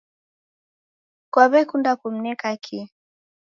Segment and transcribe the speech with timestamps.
[1.33, 2.85] Kaw'ekunda kumneka kii?